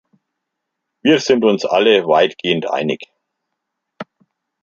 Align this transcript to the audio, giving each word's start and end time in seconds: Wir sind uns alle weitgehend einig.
Wir 1.03 1.19
sind 1.19 1.45
uns 1.45 1.63
alle 1.63 2.07
weitgehend 2.07 2.65
einig. 2.67 3.01